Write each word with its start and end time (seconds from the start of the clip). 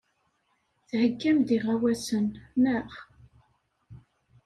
Theyyam-d 0.87 1.49
iɣawasen, 1.57 2.25
naɣ? 2.63 2.89